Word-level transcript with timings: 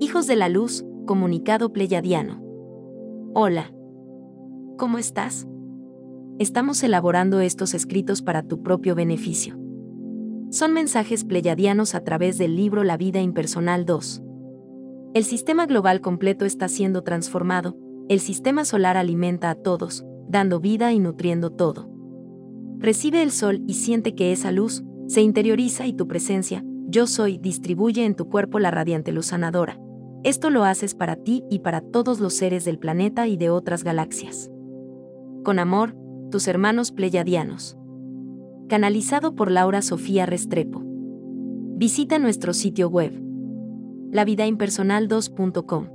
Hijos 0.00 0.26
de 0.26 0.34
la 0.34 0.48
Luz, 0.48 0.84
Comunicado 1.06 1.72
Pleyadiano. 1.72 2.42
Hola. 3.32 3.72
¿Cómo 4.76 4.98
estás? 4.98 5.46
Estamos 6.40 6.82
elaborando 6.82 7.40
estos 7.40 7.74
escritos 7.74 8.20
para 8.20 8.42
tu 8.42 8.60
propio 8.60 8.96
beneficio. 8.96 9.56
Son 10.50 10.72
mensajes 10.72 11.24
pleyadianos 11.24 11.94
a 11.94 12.02
través 12.02 12.38
del 12.38 12.56
libro 12.56 12.82
La 12.82 12.96
vida 12.96 13.20
impersonal 13.20 13.86
2. 13.86 14.22
El 15.14 15.24
sistema 15.24 15.66
global 15.66 16.00
completo 16.00 16.44
está 16.44 16.66
siendo 16.68 17.04
transformado, 17.04 17.76
el 18.08 18.18
sistema 18.18 18.64
solar 18.64 18.96
alimenta 18.96 19.48
a 19.48 19.54
todos, 19.54 20.04
dando 20.28 20.58
vida 20.58 20.92
y 20.92 20.98
nutriendo 20.98 21.50
todo. 21.50 21.88
Recibe 22.78 23.22
el 23.22 23.30
sol 23.30 23.62
y 23.68 23.74
siente 23.74 24.16
que 24.16 24.32
esa 24.32 24.50
luz 24.50 24.82
se 25.06 25.22
interioriza 25.22 25.86
y 25.86 25.92
tu 25.92 26.08
presencia, 26.08 26.64
yo 26.88 27.06
soy, 27.06 27.38
distribuye 27.38 28.04
en 28.04 28.16
tu 28.16 28.28
cuerpo 28.28 28.58
la 28.58 28.72
radiante 28.72 29.12
luz 29.12 29.26
sanadora. 29.26 29.83
Esto 30.24 30.48
lo 30.48 30.64
haces 30.64 30.94
para 30.94 31.16
ti 31.16 31.44
y 31.50 31.58
para 31.58 31.82
todos 31.82 32.18
los 32.18 32.34
seres 32.34 32.64
del 32.64 32.78
planeta 32.78 33.28
y 33.28 33.36
de 33.36 33.50
otras 33.50 33.84
galaxias. 33.84 34.50
Con 35.44 35.58
amor, 35.58 35.94
tus 36.30 36.48
hermanos 36.48 36.92
pleyadianos. 36.92 37.76
Canalizado 38.68 39.34
por 39.34 39.50
Laura 39.50 39.82
Sofía 39.82 40.24
Restrepo. 40.24 40.82
Visita 41.76 42.18
nuestro 42.18 42.54
sitio 42.54 42.88
web 42.88 43.12
lavidaimpersonal2.com. 44.12 45.93